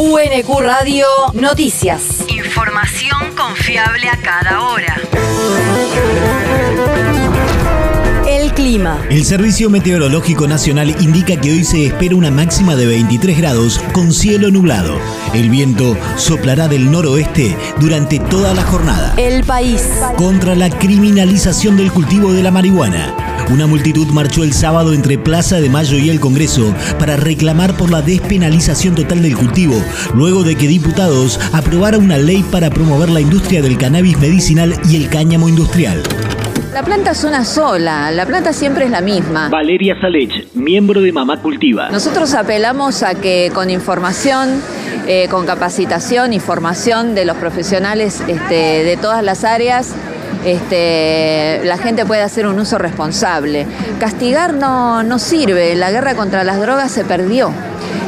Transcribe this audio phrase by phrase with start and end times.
[0.00, 2.24] UNQ Radio Noticias.
[2.28, 4.96] Información confiable a cada hora.
[8.28, 9.04] El clima.
[9.10, 14.12] El Servicio Meteorológico Nacional indica que hoy se espera una máxima de 23 grados con
[14.12, 15.00] cielo nublado.
[15.34, 19.14] El viento soplará del noroeste durante toda la jornada.
[19.16, 19.82] El país.
[20.16, 23.37] Contra la criminalización del cultivo de la marihuana.
[23.50, 27.90] Una multitud marchó el sábado entre Plaza de Mayo y el Congreso para reclamar por
[27.90, 29.82] la despenalización total del cultivo,
[30.14, 34.96] luego de que diputados aprobaran una ley para promover la industria del cannabis medicinal y
[34.96, 36.02] el cáñamo industrial.
[36.74, 39.48] La planta es una sola, la planta siempre es la misma.
[39.48, 41.88] Valeria Salech, miembro de Mamá Cultiva.
[41.88, 44.60] Nosotros apelamos a que con información,
[45.06, 49.94] eh, con capacitación y formación de los profesionales este, de todas las áreas,
[50.44, 53.66] este, la gente puede hacer un uso responsable.
[53.98, 57.52] Castigar no, no sirve, la guerra contra las drogas se perdió.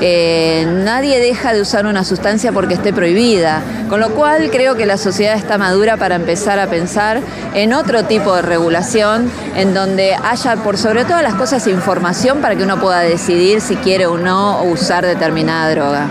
[0.00, 4.84] Eh, nadie deja de usar una sustancia porque esté prohibida, con lo cual creo que
[4.84, 7.20] la sociedad está madura para empezar a pensar
[7.54, 12.56] en otro tipo de regulación, en donde haya por sobre todas las cosas información para
[12.56, 16.08] que uno pueda decidir si quiere o no usar determinada droga.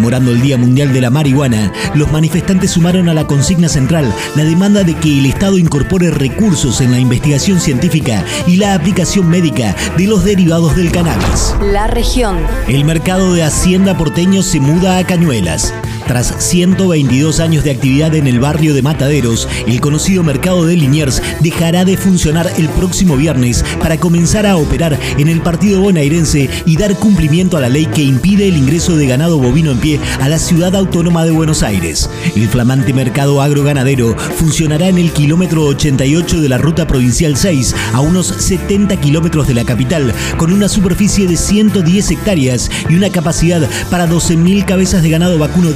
[0.00, 4.44] Conmemorando el Día Mundial de la Marihuana, los manifestantes sumaron a la consigna central la
[4.44, 9.76] demanda de que el Estado incorpore recursos en la investigación científica y la aplicación médica
[9.98, 11.54] de los derivados del cannabis.
[11.60, 12.38] La región.
[12.66, 15.74] El mercado de Hacienda porteño se muda a Cañuelas.
[16.10, 21.22] Tras 122 años de actividad en el barrio de Mataderos, el conocido mercado de Liniers
[21.38, 26.76] dejará de funcionar el próximo viernes para comenzar a operar en el partido bonaerense y
[26.76, 30.28] dar cumplimiento a la ley que impide el ingreso de ganado bovino en pie a
[30.28, 32.10] la ciudad autónoma de Buenos Aires.
[32.34, 38.00] El flamante mercado agroganadero funcionará en el kilómetro 88 de la ruta provincial 6, a
[38.00, 43.62] unos 70 kilómetros de la capital, con una superficie de 110 hectáreas y una capacidad
[43.92, 45.70] para 12.000 cabezas de ganado vacuno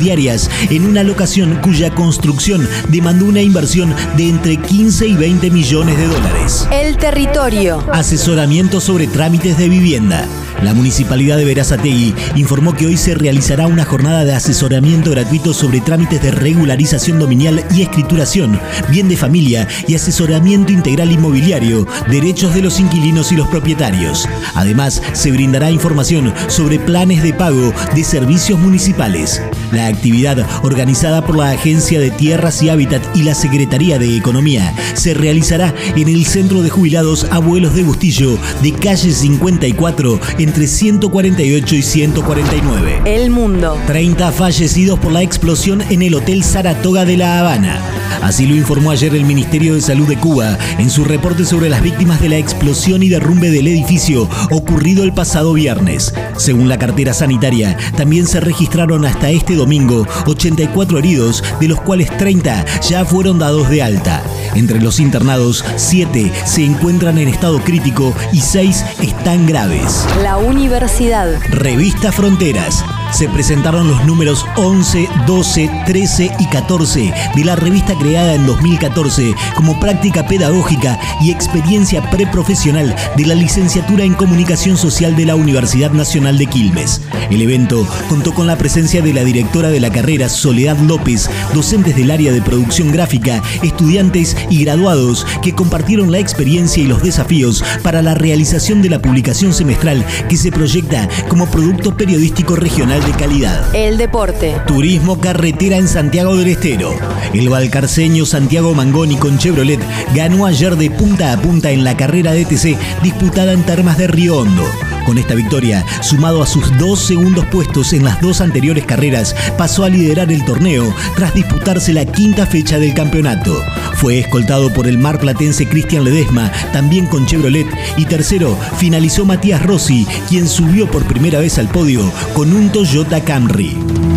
[0.71, 6.07] en una locación cuya construcción demandó una inversión de entre 15 y 20 millones de
[6.07, 6.67] dólares.
[6.73, 7.85] El territorio.
[7.93, 10.27] Asesoramiento sobre trámites de vivienda.
[10.63, 15.81] La Municipalidad de Verazategui informó que hoy se realizará una jornada de asesoramiento gratuito sobre
[15.81, 18.61] trámites de regularización dominial y escrituración,
[18.91, 24.29] bien de familia y asesoramiento integral inmobiliario, derechos de los inquilinos y los propietarios.
[24.55, 29.43] Además, se brindará información sobre planes de pago de servicios municipales.
[29.73, 34.73] La actividad, organizada por la Agencia de Tierras y Hábitat y la Secretaría de Economía,
[34.95, 41.75] se realizará en el Centro de Jubilados Abuelos de Bustillo, de calle 54, entre 148
[41.75, 43.03] y 149.
[43.07, 43.79] El mundo.
[43.87, 47.81] 30 fallecidos por la explosión en el Hotel Saratoga de La Habana.
[48.23, 51.83] Así lo informó ayer el Ministerio de Salud de Cuba en su reporte sobre las
[51.83, 56.15] víctimas de la explosión y derrumbe del edificio ocurrido el pasado viernes.
[56.37, 62.15] Según la cartera sanitaria, también se registraron hasta este domingo 84 heridos, de los cuales
[62.17, 64.23] 30 ya fueron dados de alta.
[64.55, 70.07] Entre los internados, 7 se encuentran en estado crítico y 6 están graves.
[70.23, 71.41] La universidad.
[71.51, 78.35] Revista Fronteras se presentaron los números 11, 12, 13 y 14 de la revista creada
[78.35, 85.27] en 2014 como práctica pedagógica y experiencia preprofesional de la licenciatura en Comunicación Social de
[85.27, 87.03] la Universidad Nacional de Quilmes.
[87.31, 91.95] El evento contó con la presencia de la directora de la carrera Soledad López, docentes
[91.95, 97.63] del área de producción gráfica, estudiantes y graduados que compartieron la experiencia y los desafíos
[97.85, 103.13] para la realización de la publicación semestral que se proyecta como producto periodístico regional de
[103.13, 103.75] calidad.
[103.75, 104.57] El deporte.
[104.67, 106.95] Turismo carretera en Santiago del Estero.
[107.33, 109.81] El balcarceño Santiago Mangoni con Chevrolet
[110.15, 114.07] ganó ayer de punta a punta en la carrera de TC disputada en Termas de
[114.07, 114.65] Río Hondo.
[115.05, 119.85] Con esta victoria, sumado a sus dos segundos puestos en las dos anteriores carreras, pasó
[119.85, 123.61] a liderar el torneo tras disputarse la quinta fecha del campeonato.
[123.95, 127.67] Fue escoltado por el marplatense Cristian Ledesma, también con Chevrolet,
[127.97, 133.23] y tercero finalizó Matías Rossi, quien subió por primera vez al podio con un Toyota
[133.23, 133.77] Camry.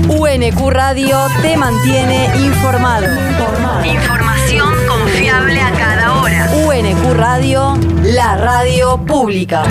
[0.09, 3.07] UNQ Radio te mantiene informado.
[3.85, 6.49] Información confiable a cada hora.
[6.65, 9.63] UNQ Radio, la radio pública.